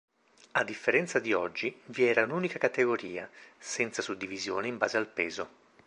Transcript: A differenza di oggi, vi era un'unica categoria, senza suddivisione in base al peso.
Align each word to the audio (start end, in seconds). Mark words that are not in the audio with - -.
A 0.53 0.63
differenza 0.63 1.19
di 1.19 1.31
oggi, 1.31 1.79
vi 1.89 2.05
era 2.05 2.23
un'unica 2.23 2.57
categoria, 2.57 3.29
senza 3.59 4.01
suddivisione 4.01 4.67
in 4.67 4.79
base 4.79 4.97
al 4.97 5.05
peso. 5.07 5.49